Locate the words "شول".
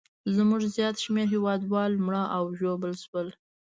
3.03-3.27